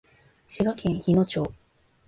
[0.47, 1.53] 滋賀県日野町